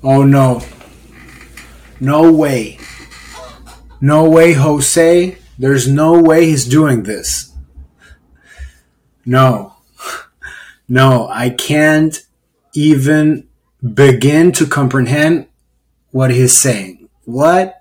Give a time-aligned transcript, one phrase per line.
[0.00, 0.62] Oh no.
[1.98, 2.78] No way.
[4.00, 5.36] No way, Jose.
[5.58, 7.52] There's no way he's doing this.
[9.26, 9.74] No.
[10.90, 12.24] No, I can't
[12.72, 13.46] even
[13.92, 15.46] begin to comprehend
[16.12, 17.10] what he's saying.
[17.26, 17.78] What?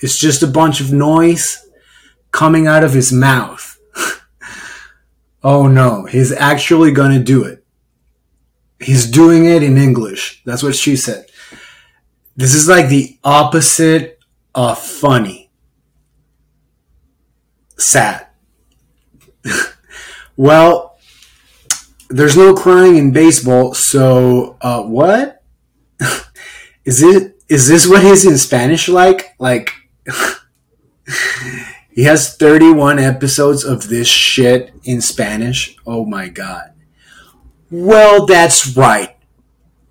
[0.00, 1.66] It's just a bunch of noise
[2.30, 3.80] coming out of his mouth.
[5.42, 7.59] oh no, he's actually gonna do it.
[8.80, 10.42] He's doing it in English.
[10.44, 11.26] That's what she said.
[12.36, 14.18] This is like the opposite
[14.54, 15.50] of funny.
[17.76, 18.26] Sad.
[20.36, 20.98] well,
[22.08, 25.42] there's no crying in baseball, so uh, what?
[26.84, 29.34] is it is this what he's in Spanish like?
[29.38, 29.72] Like
[31.90, 35.76] he has 31 episodes of this shit in Spanish.
[35.86, 36.72] Oh my god.
[37.70, 39.16] Well, that's right.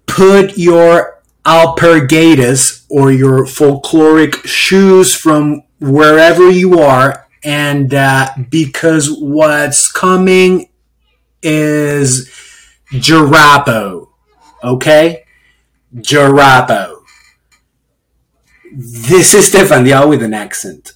[0.05, 9.89] Put your alpargatas or your folkloric shoes from wherever you are, and uh, because what's
[9.91, 10.70] coming
[11.41, 12.29] is
[12.91, 14.09] Jarapo.
[14.63, 15.23] Okay?
[15.95, 16.98] Jarapo.
[18.71, 20.93] This is Stefan Diao with an accent.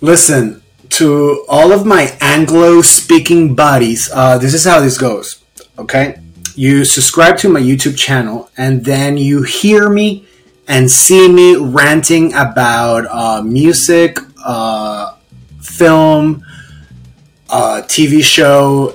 [0.00, 0.61] Listen,
[1.02, 5.42] to all of my Anglo speaking buddies, uh, this is how this goes.
[5.76, 6.20] Okay?
[6.54, 10.24] You subscribe to my YouTube channel, and then you hear me
[10.68, 15.16] and see me ranting about uh, music, uh,
[15.60, 16.44] film,
[17.50, 18.94] uh, TV show,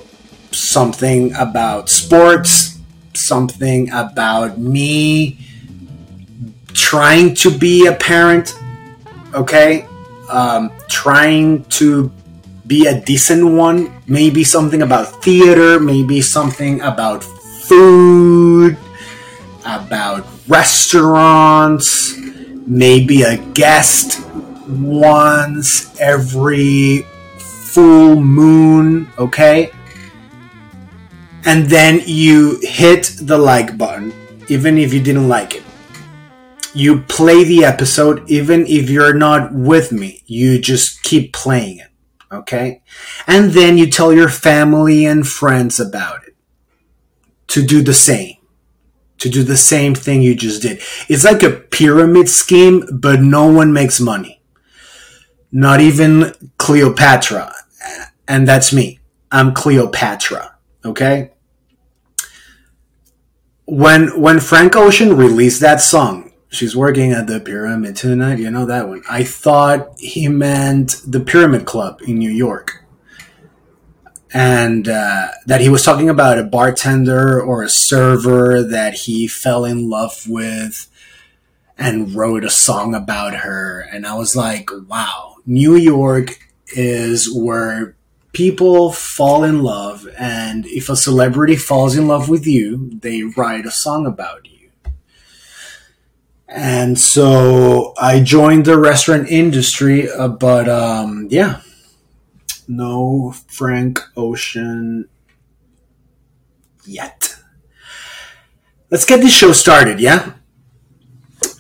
[0.52, 2.80] something about sports,
[3.16, 5.40] something about me
[6.74, 8.56] trying to be a parent,
[9.34, 9.86] okay?
[10.30, 12.12] Um, trying to
[12.68, 18.78] be a decent one, maybe something about theater, maybe something about food,
[19.66, 22.18] about restaurants,
[22.68, 24.22] maybe a guest
[24.68, 27.06] once every
[27.38, 29.72] full moon, okay?
[31.46, 34.12] And then you hit the like button,
[34.50, 35.64] even if you didn't like it.
[36.78, 40.22] You play the episode, even if you're not with me.
[40.28, 41.90] You just keep playing it,
[42.32, 42.84] okay?
[43.26, 46.36] And then you tell your family and friends about it
[47.48, 48.36] to do the same.
[49.18, 50.80] To do the same thing you just did.
[51.10, 54.44] It's like a pyramid scheme, but no one makes money.
[55.52, 57.56] Not even Cleopatra.
[58.28, 59.00] And that's me.
[59.32, 60.56] I'm Cleopatra.
[60.86, 61.32] Okay?
[63.66, 68.66] When when Frank Ocean released that song, she's working at the pyramid tonight, you know
[68.66, 69.04] that one.
[69.10, 72.84] I thought he meant the Pyramid Club in New York
[74.34, 79.66] and uh, that he was talking about a bartender or a server that he fell
[79.66, 80.90] in love with
[81.78, 83.80] and wrote a song about her.
[83.92, 86.40] And I was like, wow, New York
[86.76, 87.96] is where
[88.34, 90.08] people fall in love.
[90.18, 94.57] And if a celebrity falls in love with you, they write a song about you.
[96.48, 101.62] And so I joined the restaurant industry, uh, but um, yeah,
[102.68, 105.10] no Frank Ocean
[106.86, 107.36] yet.
[108.90, 110.34] Let's get this show started, yeah?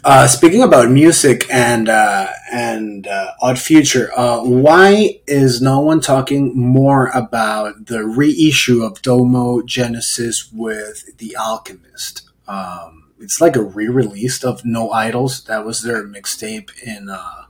[0.06, 6.00] Uh, speaking about music and uh, and uh, Odd Future, uh, why is no one
[6.00, 12.22] talking more about the reissue of Domo Genesis with The Alchemist?
[12.48, 15.44] Um, it's like a re-release of No Idols.
[15.46, 17.46] That was their mixtape in uh,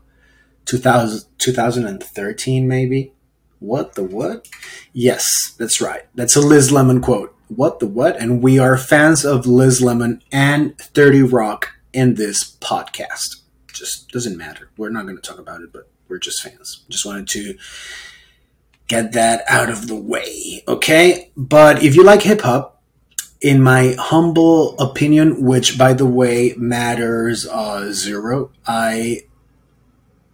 [0.65, 3.13] 2000, 2013, maybe.
[3.59, 4.47] What the what?
[4.93, 6.03] Yes, that's right.
[6.13, 7.35] That's a Liz Lemon quote.
[7.47, 8.19] What the what?
[8.21, 13.41] And we are fans of Liz Lemon and 30 Rock in this podcast.
[13.73, 14.69] Just doesn't matter.
[14.77, 16.83] We're not going to talk about it, but we're just fans.
[16.89, 17.57] Just wanted to
[18.87, 20.63] get that out of the way.
[20.67, 21.31] Okay?
[21.35, 22.76] But if you like hip hop,
[23.41, 29.23] in my humble opinion, which by the way matters uh, zero, I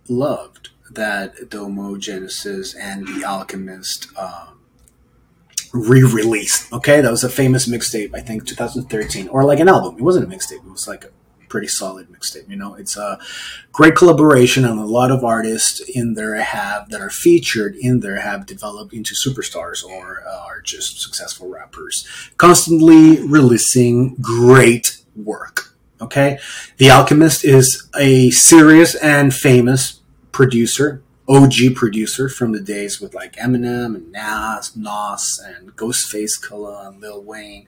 [0.08, 4.60] loved that Domo Genesis and The Alchemist um,
[5.74, 6.72] re-released.
[6.72, 9.98] Okay, that was a famous mixtape, I think 2013, or like an album.
[9.98, 11.06] It wasn't a mixtape; it was like
[11.54, 12.50] pretty solid mixtape.
[12.50, 13.20] You know, it's a
[13.72, 18.22] great collaboration, and a lot of artists in there have that are featured in there
[18.22, 22.08] have developed into superstars or uh, are just successful rappers,
[22.38, 25.76] constantly releasing great work.
[26.02, 26.40] Okay,
[26.78, 30.02] The Alchemist is a serious and famous
[30.32, 36.88] producer, OG producer from the days with like Eminem and Nas, Nas and Ghostface Killah
[36.88, 37.68] and Lil Wayne,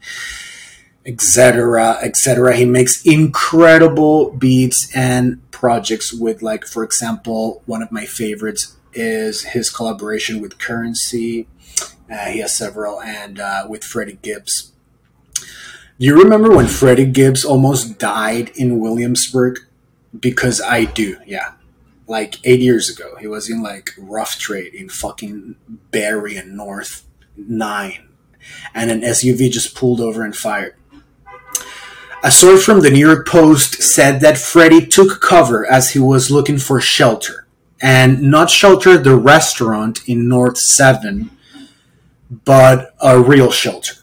[1.06, 2.56] etc., etc.
[2.56, 9.44] He makes incredible beats and projects with like, for example, one of my favorites is
[9.44, 11.46] his collaboration with Curren$y.
[12.10, 14.72] Uh, he has several, and uh, with Freddie Gibbs.
[15.98, 19.60] Do you remember when Freddie Gibbs almost died in Williamsburg?
[20.18, 21.54] Because I do, yeah
[22.08, 23.16] like eight years ago.
[23.20, 25.56] He was in like rough trade in fucking
[25.92, 27.06] Berry and North
[27.36, 28.08] Nine,
[28.74, 30.76] and an SUV just pulled over and fired.
[32.26, 36.32] A source from the New York Post said that Freddie took cover as he was
[36.32, 37.46] looking for shelter,
[37.80, 41.30] and not shelter the restaurant in North Seven,
[42.44, 43.94] but a real shelter.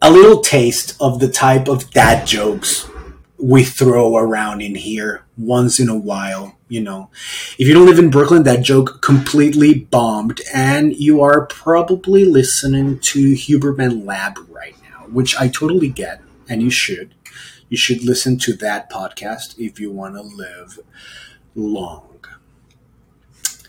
[0.00, 2.88] A little taste of the type of dad jokes
[3.36, 6.56] we throw around in here once in a while.
[6.70, 7.10] You know,
[7.58, 12.98] if you don't live in Brooklyn, that joke completely bombed, and you are probably listening
[13.00, 14.77] to Huberman Lab right
[15.12, 17.14] which I totally get, and you should.
[17.68, 20.78] You should listen to that podcast if you want to live
[21.54, 22.04] long.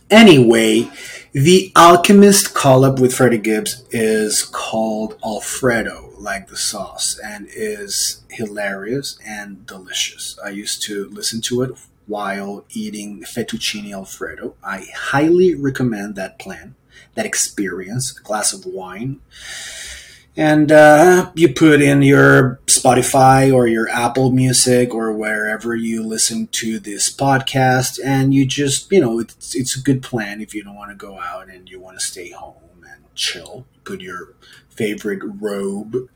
[0.10, 0.90] Anyway,
[1.34, 9.18] the Alchemist collab with Freddie Gibbs is called Alfredo like the sauce and is hilarious
[9.26, 10.38] and delicious.
[10.44, 11.72] I used to listen to it
[12.08, 14.56] while eating fettuccine alfredo.
[14.64, 16.76] I highly recommend that plan,
[17.16, 19.22] that experience, a glass of wine.
[20.40, 26.48] And uh, you put in your Spotify or your Apple Music or wherever you listen
[26.54, 30.64] to this podcast, and you just, you know, it's, it's a good plan if you
[30.64, 33.66] don't want to go out and you want to stay home and chill.
[33.84, 34.34] Put your
[34.70, 36.08] favorite robe,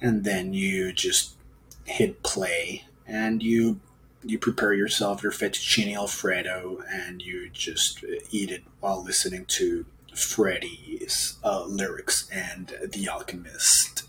[0.00, 1.36] and then you just
[1.84, 3.78] hit play and you
[4.24, 11.38] you prepare yourself your fettuccine alfredo and you just eat it while listening to Freddie's
[11.42, 14.04] uh, lyrics and The Alchemist.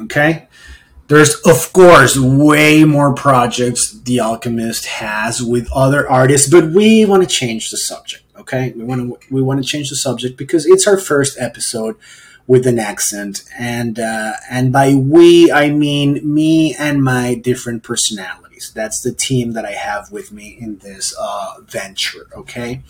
[0.00, 0.48] Okay?
[1.08, 7.22] There's, of course, way more projects The Alchemist has with other artists, but we want
[7.22, 8.24] to change the subject.
[8.38, 8.72] Okay?
[8.72, 11.96] We want to we want to change the subject because it's our first episode
[12.46, 18.72] with an accent, and uh, and by we I mean me and my different personalities.
[18.74, 22.28] That's the team that I have with me in this uh, venture.
[22.34, 22.82] Okay.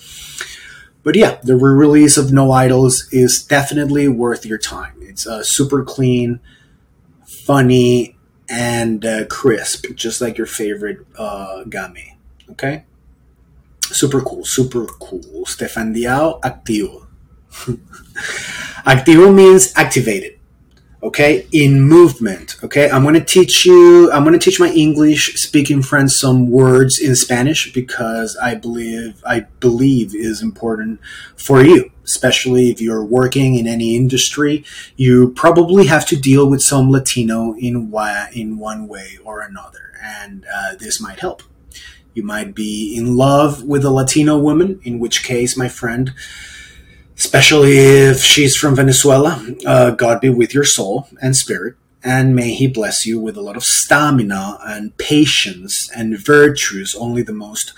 [1.02, 4.94] But yeah, the re-release of No Idols is definitely worth your time.
[5.00, 6.40] It's uh, super clean,
[7.26, 8.16] funny,
[8.48, 11.64] and uh, crisp, just like your favorite uh.
[12.50, 12.84] Okay,
[13.82, 15.44] super cool, super cool.
[15.46, 17.06] Stefan Diao activo.
[18.86, 20.31] activo means activated
[21.02, 22.88] okay in movement okay?
[22.90, 26.98] I'm going to teach you i'm going to teach my english speaking friends some words
[26.98, 31.00] in spanish because i believe i believe is important
[31.36, 31.90] for you.
[32.04, 34.64] Especially if you're working in any industry
[34.96, 39.92] you probably have to deal with some latino in one, in one way or another
[40.02, 41.42] and uh, this might help.
[42.14, 46.12] You might be in love with a latino woman in which case my friend
[47.16, 49.44] especially if she's from Venezuela.
[49.66, 53.42] Uh, God be with your soul and spirit, and may He bless you with a
[53.42, 57.72] lot of stamina and patience and virtues only the most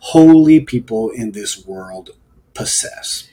[0.00, 2.10] holy people in this world
[2.54, 3.28] possess.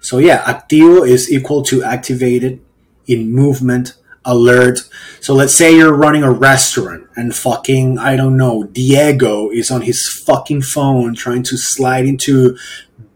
[0.00, 2.60] So, yeah, activo is equal to activated,
[3.06, 3.94] in movement,
[4.24, 4.80] alert.
[5.20, 9.82] So, let's say you're running a restaurant and fucking, I don't know, Diego is on
[9.82, 12.56] his fucking phone trying to slide into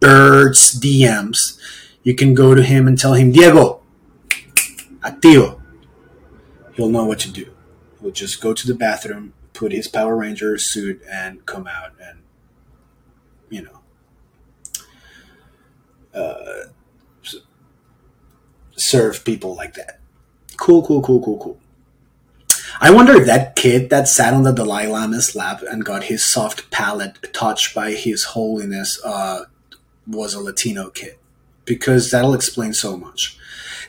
[0.00, 1.58] Bird's DMs
[2.02, 3.80] you can go to him and tell him, Diego,
[5.00, 5.60] activo.
[6.74, 7.52] He'll know what to do.
[8.00, 12.18] He'll just go to the bathroom, put his Power Ranger suit, and come out and,
[13.50, 13.80] you know,
[16.14, 16.68] uh,
[18.76, 20.00] serve people like that.
[20.56, 21.58] Cool, cool, cool, cool, cool.
[22.80, 26.28] I wonder if that kid that sat on the Dalai Lama's lap and got his
[26.28, 29.44] soft palate touched by His Holiness uh,
[30.06, 31.16] was a Latino kid
[31.64, 33.38] because that'll explain so much.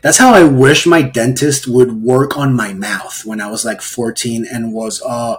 [0.01, 3.81] That's how I wish my dentist would work on my mouth when I was like
[3.81, 5.37] 14 and was a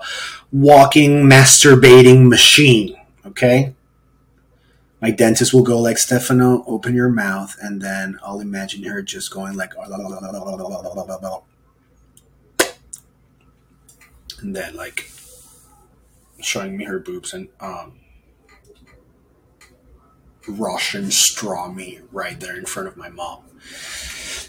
[0.51, 2.97] walking masturbating machine.
[3.27, 3.75] Okay?
[5.03, 9.31] My dentist will go like, Stefano, open your mouth, and then I'll imagine her just
[9.31, 9.75] going like,
[14.41, 15.11] and then like
[16.41, 17.99] showing me her boobs and um
[20.49, 23.45] Russian straw meat right there in front of my mom.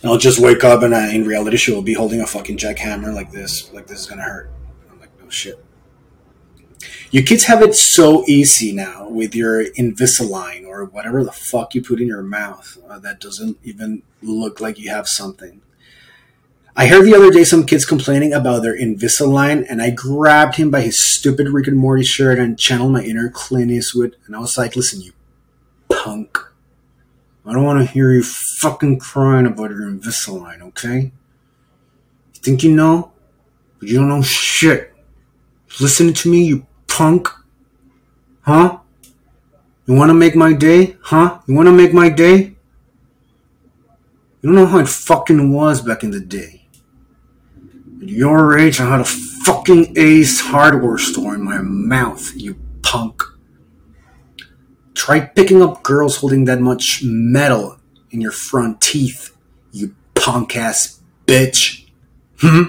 [0.02, 2.58] And I'll just wake up and I, in reality she will be holding a fucking
[2.58, 3.72] jackhammer like this.
[3.74, 4.52] Like this is gonna hurt.
[4.92, 5.64] I'm like, oh shit.
[7.12, 11.82] You kids have it so easy now with your Invisalign or whatever the fuck you
[11.82, 15.62] put in your mouth uh, that doesn't even look like you have something.
[16.78, 20.70] I heard the other day some kids complaining about their Invisalign, and I grabbed him
[20.70, 24.40] by his stupid Rick and Morty shirt and channeled my inner Clint Eastwood, and I
[24.40, 25.14] was like, listen, you
[26.05, 26.38] punk.
[27.47, 31.12] I don't want to hear you fucking crying about your Invisalign, okay?
[32.33, 33.12] You think you know?
[33.79, 34.93] But you don't know shit.
[35.79, 37.27] Listen to me, you punk.
[38.41, 38.77] Huh?
[39.88, 40.95] You want to make my day?
[41.01, 41.39] Huh?
[41.47, 42.38] You want to make my day?
[44.41, 46.67] You don't know how it fucking was back in the day.
[48.00, 53.24] At your age, I had a fucking Ace hardware store in my mouth, you punk.
[54.96, 57.78] Try picking up girls holding that much metal
[58.12, 59.36] in your front teeth,
[59.72, 61.88] you punk ass bitch.
[62.40, 62.64] Hmm?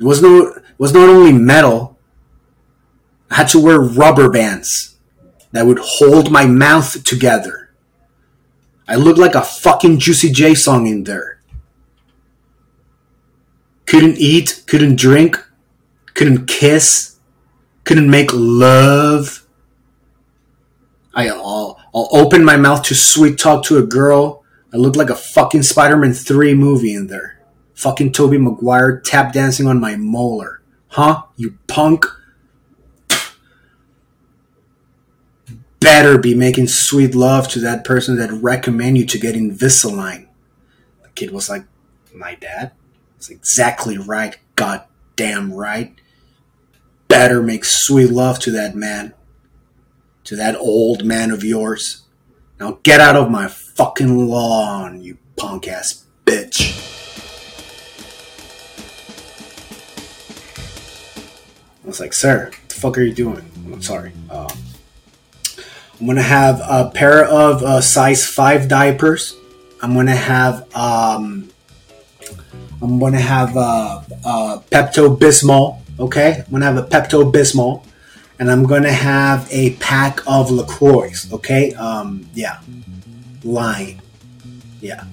[0.00, 1.98] It was no it was not only metal.
[3.30, 4.96] I had to wear rubber bands
[5.52, 7.70] that would hold my mouth together.
[8.86, 11.38] I looked like a fucking Juicy J song in there
[13.88, 15.42] couldn't eat, couldn't drink,
[16.12, 17.16] couldn't kiss,
[17.88, 19.46] couldn't make love.
[21.14, 24.44] I, will I'll open my mouth to sweet talk to a girl.
[24.74, 27.40] I look like a fucking Spider-Man 3 movie in there.
[27.72, 30.60] Fucking Tobey Maguire tap dancing on my molar.
[30.88, 31.22] Huh?
[31.36, 32.04] You punk?
[35.80, 40.26] Better be making sweet love to that person that recommend you to get Invisalign.
[41.02, 41.64] The kid was like,
[42.14, 42.72] my dad?
[43.16, 44.36] It's exactly right.
[44.56, 45.98] goddamn right.
[47.08, 49.14] Better make sweet love to that man.
[50.24, 52.02] To that old man of yours.
[52.60, 56.84] Now get out of my fucking lawn, you punk ass bitch.
[61.82, 63.50] I was like, sir, what the fuck are you doing?
[63.72, 64.12] I'm sorry.
[64.28, 64.48] Uh,
[66.00, 69.34] I'm gonna have a pair of uh, size 5 diapers.
[69.80, 71.48] I'm gonna have um,
[72.82, 75.77] I'm gonna have a, a Pepto Bismol.
[75.98, 77.84] Okay, I'm gonna have a Pepto Bismol,
[78.38, 81.12] and I'm gonna have a pack of Lacroix.
[81.32, 82.60] Okay, um, yeah,
[83.42, 84.00] line,
[84.80, 85.04] yeah.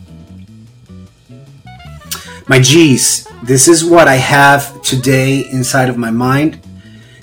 [2.48, 6.62] My G's, this is what I have today inside of my mind.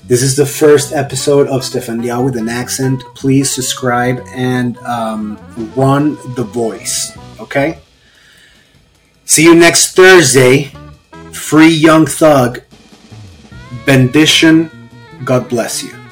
[0.05, 3.01] This is the first episode of Stefan Diao with an accent.
[3.15, 5.39] Please subscribe and um,
[5.77, 7.17] run the voice.
[7.39, 7.79] Okay.
[9.23, 10.73] See you next Thursday.
[11.31, 12.61] Free Young Thug.
[13.85, 14.89] Bendition.
[15.25, 16.02] God bless you.